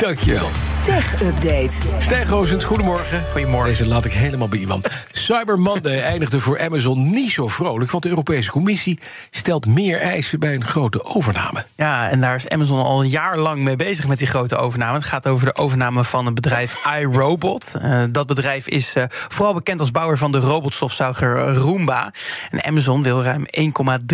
Dankjewel. 0.00 0.48
Tech 0.90 1.22
Update. 1.22 1.70
Stijn 1.98 2.26
Roosend, 2.26 2.64
goedemorgen. 2.64 3.22
Goedemorgen. 3.32 3.68
Deze 3.68 3.86
laat 3.86 4.04
ik 4.04 4.12
helemaal 4.12 4.48
bij 4.48 4.58
iemand. 4.58 4.88
Cyber 5.10 5.58
Monday 5.58 6.00
eindigde 6.12 6.38
voor 6.38 6.60
Amazon 6.60 7.10
niet 7.10 7.30
zo 7.30 7.48
vrolijk... 7.48 7.90
want 7.90 8.02
de 8.02 8.08
Europese 8.08 8.50
Commissie 8.50 8.98
stelt 9.30 9.66
meer 9.66 9.98
eisen 10.00 10.40
bij 10.40 10.54
een 10.54 10.64
grote 10.64 11.04
overname. 11.04 11.64
Ja, 11.76 12.08
en 12.08 12.20
daar 12.20 12.34
is 12.34 12.48
Amazon 12.48 12.82
al 12.82 13.00
een 13.00 13.08
jaar 13.08 13.38
lang 13.38 13.62
mee 13.62 13.76
bezig 13.76 14.06
met 14.06 14.18
die 14.18 14.26
grote 14.26 14.56
overname. 14.56 14.94
Het 14.94 15.04
gaat 15.04 15.26
over 15.26 15.46
de 15.46 15.54
overname 15.54 16.04
van 16.04 16.26
het 16.26 16.34
bedrijf 16.34 16.86
iRobot. 17.00 17.74
Uh, 17.76 18.02
dat 18.10 18.26
bedrijf 18.26 18.68
is 18.68 18.96
uh, 18.96 19.04
vooral 19.08 19.54
bekend 19.54 19.80
als 19.80 19.90
bouwer 19.90 20.18
van 20.18 20.32
de 20.32 20.38
robotstofzuiger 20.38 21.54
Roomba. 21.54 22.12
En 22.50 22.64
Amazon 22.64 23.02
wil 23.02 23.22
ruim 23.22 23.44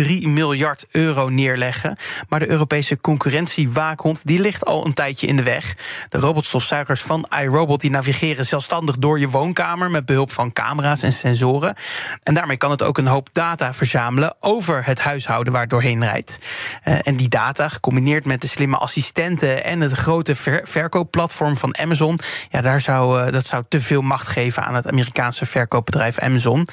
1,3 0.03 0.05
miljard 0.21 0.85
euro 0.91 1.29
neerleggen. 1.29 1.97
Maar 2.29 2.39
de 2.39 2.49
Europese 2.49 2.97
concurrentiewaakhond 2.97 4.25
die 4.27 4.41
ligt 4.41 4.65
al 4.65 4.85
een 4.85 4.93
tijdje 4.93 5.27
in 5.27 5.35
de 5.35 5.43
weg. 5.43 5.75
De 6.09 6.19
robotstofzuigers 6.69 7.01
van 7.01 7.41
iRobot 7.41 7.81
die 7.81 7.89
navigeren 7.89 8.45
zelfstandig 8.45 8.97
door 8.97 9.19
je 9.19 9.29
woonkamer... 9.29 9.91
met 9.91 10.05
behulp 10.05 10.31
van 10.31 10.53
camera's 10.53 11.03
en 11.03 11.13
sensoren. 11.13 11.75
En 12.23 12.33
daarmee 12.33 12.57
kan 12.57 12.71
het 12.71 12.83
ook 12.83 12.97
een 12.97 13.07
hoop 13.07 13.29
data 13.31 13.73
verzamelen... 13.73 14.35
over 14.39 14.85
het 14.85 14.99
huishouden 14.99 15.53
waar 15.53 15.61
het 15.61 15.69
doorheen 15.69 16.03
rijdt. 16.03 16.39
Uh, 16.85 16.99
en 17.03 17.15
die 17.15 17.29
data, 17.29 17.69
gecombineerd 17.69 18.25
met 18.25 18.41
de 18.41 18.47
slimme 18.47 18.77
assistenten... 18.77 19.63
en 19.63 19.81
het 19.81 19.91
grote 19.91 20.35
ver 20.35 20.61
verkoopplatform 20.63 21.57
van 21.57 21.77
Amazon... 21.77 22.19
Ja, 22.49 22.61
daar 22.61 22.81
zou, 22.81 23.25
uh, 23.25 23.31
dat 23.31 23.47
zou 23.47 23.63
te 23.69 23.81
veel 23.81 24.01
macht 24.01 24.27
geven 24.27 24.63
aan 24.63 24.75
het 24.75 24.87
Amerikaanse 24.87 25.45
verkoopbedrijf 25.45 26.19
Amazon. 26.19 26.67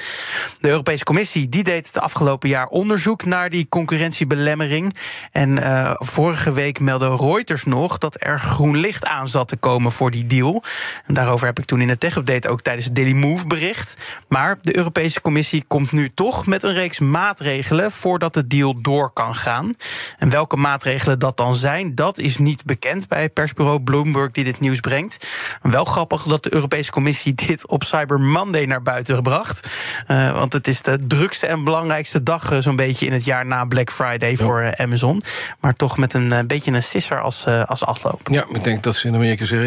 De 0.61 0.69
Europese 0.69 1.05
Commissie 1.05 1.49
die 1.49 1.63
deed 1.63 1.87
het 1.87 2.01
afgelopen 2.01 2.49
jaar 2.49 2.67
onderzoek... 2.67 3.25
naar 3.25 3.51
die 3.51 3.69
concurrentiebelemmering. 3.69 4.97
En 5.33 5.57
uh, 5.57 5.91
vorige 5.95 6.53
week 6.53 6.81
meldde 6.81 7.17
Reuters 7.17 7.65
nog 7.65 7.99
dat 7.99 8.17
er 8.19 8.41
groen 8.41 8.77
licht 8.77 9.07
aan 9.07 9.29
zat 9.29 9.49
te 9.49 9.57
komen 9.57 9.84
voor 9.93 10.11
die 10.11 10.27
deal. 10.27 10.63
En 11.07 11.15
daarover 11.15 11.47
heb 11.47 11.59
ik 11.59 11.65
toen 11.65 11.81
in 11.81 11.89
de 11.89 11.99
tech-update 11.99 12.49
ook 12.49 12.61
tijdens 12.61 12.87
het 12.87 12.97
Daily 12.97 13.13
Move 13.13 13.47
bericht. 13.47 13.97
Maar 14.29 14.59
de 14.63 14.77
Europese 14.77 15.21
Commissie 15.21 15.65
komt 15.67 15.93
nu 15.93 16.11
toch 16.15 16.47
met 16.47 16.63
een 16.63 16.73
reeks 16.73 16.99
maatregelen 16.99 17.93
voordat 17.93 18.35
de 18.35 18.47
deal 18.47 18.81
door 18.81 19.11
kan 19.13 19.35
gaan. 19.35 19.71
En 20.19 20.31
welke 20.31 20.57
maatregelen 20.57 21.19
dat 21.19 21.37
dan 21.37 21.55
zijn, 21.55 21.95
dat 21.95 22.19
is 22.19 22.39
niet 22.39 22.65
bekend 22.65 23.09
bij 23.09 23.29
persbureau 23.29 23.81
Bloomberg 23.81 24.31
die 24.31 24.45
dit 24.45 24.61
nieuws 24.61 24.81
brengt. 24.81 25.27
Wel 25.63 25.85
grappig 25.85 26.23
dat 26.23 26.43
de 26.43 26.55
Europese 26.55 26.91
Commissie 26.91 27.35
dit 27.47 27.67
op 27.67 27.85
Cyber 27.85 28.21
Monday 28.21 28.65
naar 28.65 28.83
buiten 28.83 29.15
gebracht. 29.15 29.69
Uh, 30.09 30.33
want 30.33 30.53
het 30.53 30.69
is 30.69 30.83
de 30.83 31.07
drukste 31.07 31.47
en 31.47 31.65
belangrijkste 31.65 32.23
dag 32.23 32.53
uh, 32.53 32.59
zo'n 32.59 32.77
beetje 32.77 33.07
in 33.07 33.13
het 33.13 33.25
jaar 33.25 33.47
na 33.47 33.65
Black 33.65 33.91
Friday 33.91 34.31
ja. 34.31 34.37
voor 34.37 34.63
uh, 34.63 34.71
Amazon. 34.73 35.23
Maar 35.61 35.75
toch 35.75 35.97
met 35.97 36.15
een 36.15 36.47
beetje 36.47 36.73
een 36.73 36.83
sisser 36.83 37.21
als, 37.21 37.47
als 37.47 37.85
afloop. 37.85 38.21
Ja, 38.31 38.45
ik 38.53 38.65
denk 38.65 38.83
dat 38.83 38.95
ze 38.95 39.09
in 39.09 39.15
Amerika 39.15 39.45
zeggen 39.45 39.64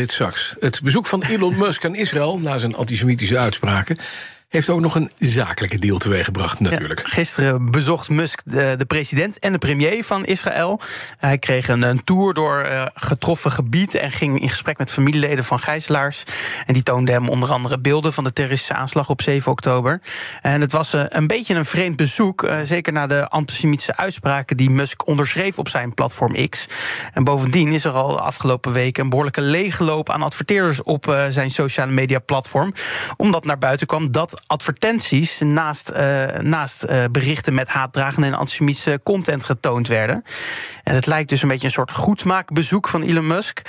het 0.60 0.82
bezoek 0.84 1.08
van 1.08 1.24
Elon 1.24 1.58
Musk 1.58 1.86
aan 1.86 1.96
Israël 1.96 2.40
na 2.40 2.58
zijn 2.58 2.76
antisemitische 2.76 3.38
uitspraken 3.38 3.98
heeft 4.48 4.70
ook 4.70 4.80
nog 4.80 4.96
een 4.96 5.12
zakelijke 5.16 5.80
deal 5.80 5.98
teweeggebracht, 5.98 6.60
natuurlijk. 6.60 7.00
Ja, 7.00 7.08
gisteren 7.08 7.72
bezocht 7.72 8.10
Musk 8.10 8.42
de, 8.46 8.76
de, 8.78 8.86
president 8.86 9.40
en 9.40 9.52
de 9.52 9.58
premier 9.58 10.04
van 10.04 10.26
Israël. 10.26 10.80
Hij 11.18 11.38
kreeg 11.38 11.68
een, 11.68 11.82
een 11.82 12.04
tour 12.04 12.34
door 12.34 12.66
uh, 12.66 12.86
getroffen 12.94 13.52
gebieden 13.52 14.02
en 14.02 14.12
ging 14.12 14.42
in 14.42 14.50
gesprek 14.50 14.78
met 14.78 14.92
familieleden 14.92 15.44
van 15.44 15.60
gijzelaars. 15.60 16.24
En 16.66 16.74
die 16.74 16.84
toonden 16.84 17.14
hem 17.14 17.30
onder 17.30 17.52
andere 17.52 17.80
beelden 17.80 18.14
van 18.14 18.24
de 18.24 18.34
terroristische 18.34 18.74
aanslag 18.74 19.10
op 19.10 19.22
7 19.22 19.52
oktober. 19.52 20.02
En 20.42 20.62
het 20.62 20.72
was 20.72 20.94
uh, 20.94 21.04
een 21.08 21.28
beetje 21.28 21.56
een 21.56 21.66
vreemd 21.66 21.96
bezoek, 21.96 22.44
uh, 22.44 22.60
zeker 22.64 22.94
na 22.94 23.08
de 23.08 23.30
antisemitische 23.30 23.98
uitspraken 23.98 24.58
die 24.58 24.70
Musk 24.70 25.08
onderschreef 25.08 25.60
op 25.60 25.70
zijn 25.70 25.94
platform 25.94 26.50
X. 26.50 26.68
En 27.14 27.24
bovendien 27.24 27.74
is 27.74 27.86
er 27.86 27.92
al 27.92 28.12
de 28.12 28.22
afgelopen 28.22 28.72
weken 28.72 29.04
een 29.04 29.10
behoorlijke 29.10 29.42
leegloop 29.42 30.10
aan 30.10 30.22
adverteerders 30.22 30.84
op 30.84 31.26
zijn 31.30 31.52
sociale 31.52 31.92
media 31.92 32.20
platform. 32.20 32.74
Omdat 33.18 33.46
naar 33.46 33.58
buiten 33.58 33.88
kwam 33.88 34.12
dat 34.12 34.37
advertenties 34.48 35.40
naast, 35.40 35.92
uh, 35.92 36.26
naast 36.40 36.86
uh, 36.86 37.04
berichten 37.12 37.54
met 37.54 37.68
haatdragende 37.68 38.28
en 38.28 38.34
antisemitische 38.34 39.00
content 39.04 39.44
getoond 39.44 39.88
werden. 39.88 40.24
En 40.84 40.96
het 40.96 41.06
lijkt 41.06 41.30
dus 41.30 41.42
een 41.42 41.48
beetje 41.48 41.68
een 41.68 41.74
soort 41.74 41.92
goedmaakbezoek 41.92 42.88
van 42.88 43.02
Elon 43.02 43.28
Musk. 43.28 43.62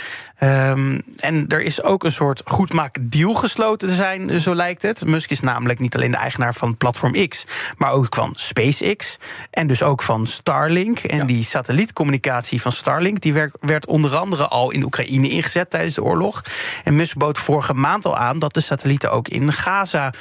Um, 0.43 1.03
en 1.17 1.45
er 1.49 1.61
is 1.61 1.83
ook 1.83 2.05
een 2.05 2.13
soort 2.13 2.43
goedmaakdeal 2.45 3.35
gesloten 3.35 3.89
te 3.89 3.95
zijn, 3.95 4.41
zo 4.41 4.55
lijkt 4.55 4.83
het. 4.83 5.07
Musk 5.07 5.31
is 5.31 5.41
namelijk 5.41 5.79
niet 5.79 5.95
alleen 5.95 6.11
de 6.11 6.17
eigenaar 6.17 6.55
van 6.55 6.77
Platform 6.77 7.29
X, 7.29 7.45
maar 7.77 7.91
ook 7.91 8.15
van 8.15 8.33
SpaceX. 8.37 9.17
En 9.51 9.67
dus 9.67 9.83
ook 9.83 10.03
van 10.03 10.27
Starlink. 10.27 10.99
En 10.99 11.17
ja. 11.17 11.25
die 11.25 11.43
satellietcommunicatie 11.43 12.61
van 12.61 12.73
Starlink 12.73 13.21
die 13.21 13.33
werd, 13.33 13.57
werd 13.61 13.87
onder 13.87 14.17
andere 14.17 14.49
al 14.49 14.71
in 14.71 14.83
Oekraïne 14.83 15.31
ingezet 15.31 15.71
tijdens 15.71 15.95
de 15.95 16.03
oorlog. 16.03 16.43
En 16.85 16.97
Musk 16.97 17.17
bood 17.17 17.39
vorige 17.39 17.75
maand 17.75 18.05
al 18.05 18.17
aan 18.17 18.39
dat 18.39 18.55
de 18.55 18.61
satellieten 18.61 19.13
ook 19.13 19.29
in 19.29 19.53
Gaza 19.53 20.13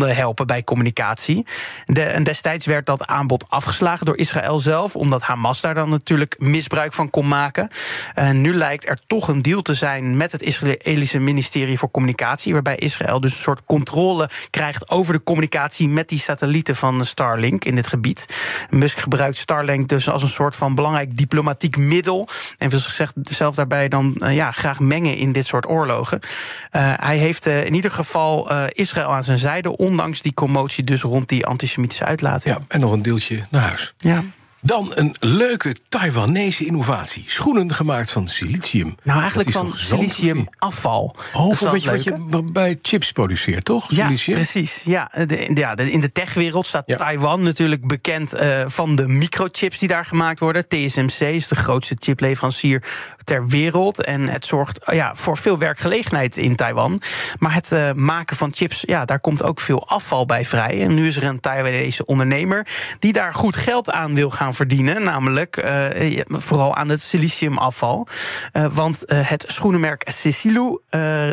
helpen 0.00 0.46
bij 0.46 0.64
communicatie. 0.64 1.46
De, 1.84 2.02
en 2.02 2.24
destijds 2.24 2.66
werd 2.66 2.86
dat 2.86 3.06
aanbod 3.06 3.44
afgeslagen 3.48 4.06
door 4.06 4.16
Israël 4.16 4.58
zelf, 4.58 4.96
omdat 4.96 5.22
Hamas 5.22 5.60
daar 5.60 5.74
dan 5.74 5.88
natuurlijk 5.88 6.36
misbruik 6.38 6.92
van 6.92 7.10
kon 7.10 7.28
maken. 7.28 7.68
En 8.14 8.40
nu 8.40 8.54
lijkt 8.54 8.88
er 8.88 8.98
toch 9.06 9.28
een 9.28 9.42
deal 9.42 9.62
te 9.62 9.74
zijn 9.74 10.16
met 10.16 10.32
het 10.32 10.42
Israëlische 10.42 11.18
ministerie 11.18 11.78
voor 11.78 11.90
Communicatie, 11.90 12.52
waarbij 12.52 12.76
Israël 12.76 13.20
dus 13.20 13.32
een 13.32 13.38
soort 13.38 13.62
controle 13.66 14.30
krijgt 14.50 14.90
over 14.90 15.12
de 15.12 15.22
communicatie 15.22 15.88
met 15.88 16.08
die 16.08 16.18
satellieten 16.18 16.76
van 16.76 17.04
Starlink 17.04 17.64
in 17.64 17.74
dit 17.74 17.86
gebied. 17.86 18.26
Musk 18.70 18.98
gebruikt 18.98 19.36
Starlink 19.36 19.88
dus 19.88 20.08
als 20.08 20.22
een 20.22 20.28
soort 20.28 20.56
van 20.56 20.74
belangrijk 20.74 21.16
diplomatiek 21.16 21.76
middel 21.76 22.28
en 22.58 22.70
wil 22.70 22.78
zichzelf 22.78 23.54
daarbij 23.54 23.88
dan 23.88 24.16
uh, 24.18 24.34
ja, 24.34 24.50
graag 24.50 24.80
mengen 24.80 25.16
in 25.16 25.32
dit 25.32 25.46
soort 25.46 25.68
oorlogen. 25.68 26.20
Uh, 26.22 26.92
hij 26.96 27.16
heeft 27.16 27.46
uh, 27.46 27.64
in 27.64 27.74
ieder 27.74 27.90
geval 27.90 28.50
Israël 28.68 29.12
aan 29.12 29.24
zijn 29.24 29.38
zijde, 29.38 29.76
ondanks 29.82 30.22
die 30.22 30.34
commotie 30.34 30.84
dus 30.84 31.02
rond 31.02 31.28
die 31.28 31.46
antisemitische 31.46 32.04
uitlating. 32.04 32.54
Ja, 32.54 32.60
en 32.68 32.80
nog 32.80 32.92
een 32.92 33.02
deeltje 33.02 33.42
naar 33.50 33.62
huis. 33.62 33.94
Ja. 33.98 34.24
Dan 34.64 34.92
een 34.94 35.14
leuke 35.20 35.76
Taiwanese 35.88 36.66
innovatie. 36.66 37.24
Schoenen 37.26 37.74
gemaakt 37.74 38.10
van 38.10 38.28
silicium. 38.28 38.96
Nou, 39.02 39.20
eigenlijk 39.20 39.50
van 39.50 39.72
siliciumafval. 39.74 41.16
Oh, 41.32 41.54
van 41.54 41.70
weet 41.70 41.82
je 41.82 41.90
wat 41.90 42.04
je 42.04 42.42
bij 42.52 42.78
chips 42.82 43.12
produceert, 43.12 43.64
toch? 43.64 43.90
Ja, 43.90 44.04
silicium? 44.04 44.34
precies. 44.34 44.82
Ja, 44.84 45.10
de, 45.26 45.50
ja, 45.54 45.74
de, 45.74 45.90
in 45.90 46.00
de 46.00 46.12
techwereld 46.12 46.66
staat 46.66 46.86
ja. 46.86 46.96
Taiwan 46.96 47.42
natuurlijk 47.42 47.86
bekend 47.86 48.34
uh, 48.34 48.64
van 48.66 48.96
de 48.96 49.08
microchips 49.08 49.78
die 49.78 49.88
daar 49.88 50.04
gemaakt 50.04 50.40
worden. 50.40 50.68
TSMC 50.68 51.20
is 51.20 51.48
de 51.48 51.56
grootste 51.56 51.96
chipleverancier 51.98 52.82
ter 53.24 53.46
wereld. 53.46 54.04
En 54.04 54.28
het 54.28 54.44
zorgt 54.44 54.78
ja, 54.92 55.14
voor 55.14 55.38
veel 55.38 55.58
werkgelegenheid 55.58 56.36
in 56.36 56.56
Taiwan. 56.56 57.00
Maar 57.38 57.54
het 57.54 57.70
uh, 57.72 57.92
maken 57.92 58.36
van 58.36 58.50
chips, 58.54 58.82
ja, 58.86 59.04
daar 59.04 59.20
komt 59.20 59.42
ook 59.42 59.60
veel 59.60 59.88
afval 59.88 60.26
bij 60.26 60.44
vrij. 60.44 60.82
En 60.82 60.94
nu 60.94 61.06
is 61.06 61.16
er 61.16 61.24
een 61.24 61.40
Taiwanese 61.40 62.06
ondernemer 62.06 62.66
die 62.98 63.12
daar 63.12 63.34
goed 63.34 63.56
geld 63.56 63.90
aan 63.90 64.14
wil 64.14 64.30
gaan 64.30 64.51
verdienen. 64.54 65.02
Namelijk 65.02 65.64
uh, 65.64 66.20
vooral 66.28 66.74
aan 66.74 66.88
het 66.88 67.02
siliciumafval. 67.02 68.06
Uh, 68.52 68.66
want 68.72 69.02
uh, 69.06 69.28
het 69.28 69.44
schoenenmerk 69.48 70.10
Cecilu 70.10 70.80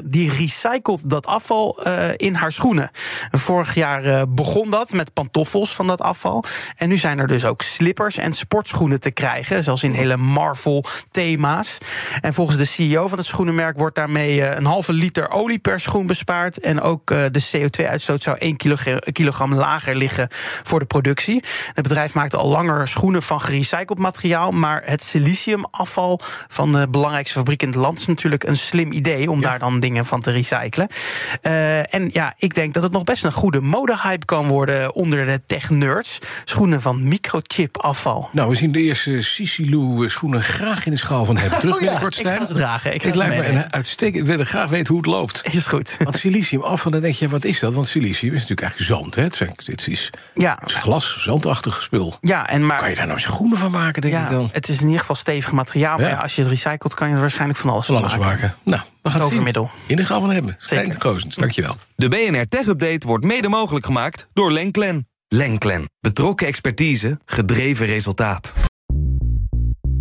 die 0.03 0.31
recycelt 0.31 1.09
dat 1.09 1.25
afval 1.25 1.83
in 2.15 2.33
haar 2.33 2.51
schoenen. 2.51 2.89
Vorig 3.31 3.75
jaar 3.75 4.29
begon 4.29 4.69
dat 4.69 4.91
met 4.91 5.13
pantoffels 5.13 5.75
van 5.75 5.87
dat 5.87 6.01
afval. 6.01 6.43
En 6.77 6.89
nu 6.89 6.97
zijn 6.97 7.19
er 7.19 7.27
dus 7.27 7.45
ook 7.45 7.61
slippers 7.61 8.17
en 8.17 8.33
sportschoenen 8.33 8.99
te 8.99 9.11
krijgen. 9.11 9.63
Zelfs 9.63 9.83
in 9.83 9.91
hele 9.91 10.17
Marvel 10.17 10.85
thema's. 11.11 11.77
En 12.21 12.33
volgens 12.33 12.57
de 12.57 12.65
CEO 12.65 13.07
van 13.07 13.17
het 13.17 13.27
schoenenmerk 13.27 13.77
wordt 13.77 13.95
daarmee 13.95 14.55
een 14.55 14.65
halve 14.65 14.93
liter 14.93 15.29
olie 15.29 15.59
per 15.59 15.79
schoen 15.79 16.07
bespaard. 16.07 16.59
En 16.59 16.81
ook 16.81 17.07
de 17.07 17.47
CO2-uitstoot 17.51 18.23
zou 18.23 18.37
1 18.37 18.57
kilogram 19.11 19.53
lager 19.53 19.95
liggen 19.95 20.27
voor 20.63 20.79
de 20.79 20.85
productie. 20.85 21.43
Het 21.73 21.83
bedrijf 21.83 22.13
maakt 22.13 22.35
al 22.35 22.47
langer 22.47 22.87
schoenen 22.87 23.08
van 23.17 23.41
gerecycled 23.41 23.97
materiaal. 23.97 24.51
Maar 24.51 24.81
het 24.85 25.03
siliciumafval 25.03 26.19
van 26.47 26.71
de 26.71 26.87
belangrijkste 26.89 27.37
fabriek 27.37 27.61
in 27.61 27.67
het 27.67 27.77
land 27.77 27.99
is 27.99 28.07
natuurlijk 28.07 28.43
een 28.43 28.57
slim 28.57 28.91
idee 28.91 29.31
om 29.31 29.41
ja. 29.41 29.49
daar 29.49 29.59
dan 29.59 29.79
dingen 29.79 30.05
van 30.05 30.21
te 30.21 30.31
recyclen. 30.31 30.87
Uh, 31.43 31.93
en 31.93 32.09
ja, 32.13 32.33
ik 32.37 32.53
denk 32.53 32.73
dat 32.73 32.83
het 32.83 32.91
nog 32.91 33.03
best 33.03 33.23
een 33.23 33.31
goede 33.31 33.61
modehype 33.61 34.25
kan 34.25 34.47
worden 34.47 34.95
onder 34.95 35.25
de 35.25 35.41
tech-nerds. 35.45 36.19
Schoenen 36.45 36.81
van 36.81 37.07
microchip 37.07 37.77
afval. 37.77 38.29
Nou, 38.31 38.49
we 38.49 38.55
zien 38.55 38.71
de 38.71 38.79
eerste 38.79 39.21
Sisilu 39.21 40.09
schoenen 40.09 40.43
graag 40.43 40.85
in 40.85 40.91
de 40.91 40.97
schaal 40.97 41.25
van 41.25 41.37
hebben. 41.37 41.59
Terug 41.69 41.75
oh, 41.75 41.81
ja, 41.81 42.01
ik 42.01 42.15
ga 42.15 42.39
het 42.39 42.47
dragen. 42.47 42.93
Ik, 42.93 43.03
ik 43.03 43.15
lijkt 43.15 43.35
me 43.35 43.45
een 43.45 43.73
uitstekend. 43.73 44.29
Ik 44.29 44.35
wil 44.35 44.45
graag 44.45 44.69
weten 44.69 44.87
hoe 44.87 44.97
het 44.97 45.05
loopt. 45.05 45.41
Is 45.53 45.67
goed. 45.67 45.97
Want 46.03 46.15
silicium 46.15 46.61
afval, 46.61 46.91
dan 46.91 47.01
denk 47.01 47.13
je, 47.13 47.29
wat 47.29 47.43
is 47.43 47.59
dat? 47.59 47.73
Want 47.73 47.87
silicium 47.87 48.33
is 48.33 48.39
natuurlijk 48.39 48.61
eigenlijk 48.61 49.01
zand. 49.01 49.15
Hè? 49.15 49.23
Het, 49.23 49.67
het 49.67 49.87
is, 49.87 50.09
ja. 50.35 50.57
het 50.59 50.69
is 50.69 50.75
glas, 50.75 51.17
zandachtig 51.19 51.81
spul. 51.81 52.17
Ja, 52.21 52.49
en 52.49 52.65
maar 52.65 52.79
daar 52.99 53.07
nou 53.07 53.19
schoenen 53.19 53.57
van 53.57 53.71
maken, 53.71 54.01
denk 54.01 54.13
ja, 54.13 54.23
ik 54.23 54.29
dan? 54.31 54.49
Het 54.51 54.67
is 54.69 54.79
in 54.79 54.85
ieder 54.85 54.99
geval 54.99 55.15
stevig 55.15 55.51
materiaal. 55.51 55.99
Ja. 55.99 56.09
Maar 56.09 56.21
als 56.21 56.35
je 56.35 56.41
het 56.41 56.49
recycelt, 56.49 56.93
kan 56.93 57.07
je 57.07 57.13
er 57.13 57.19
waarschijnlijk 57.19 57.59
van 57.59 57.69
alles 57.69 57.85
van 57.85 57.95
alles 57.95 58.11
maken. 58.11 58.25
maken. 58.25 58.55
Nou, 58.63 58.81
we 59.01 59.09
gaan 59.09 59.19
het 59.19 59.29
overmiddel. 59.29 59.69
In 59.85 59.95
de 59.95 60.05
van 60.05 60.29
hebben. 60.31 60.55
Zeker. 60.57 60.97
Koosens, 60.97 61.35
dankjewel. 61.35 61.75
De 61.95 62.07
BNR 62.07 62.45
Tech 62.47 62.67
Update 62.67 63.07
wordt 63.07 63.25
mede 63.25 63.47
mogelijk 63.47 63.85
gemaakt 63.85 64.27
door 64.33 64.51
Lenklen. 64.51 65.07
Lenklen. 65.27 65.89
Betrokken 65.99 66.47
expertise, 66.47 67.19
gedreven 67.25 67.85
resultaat. 67.85 68.53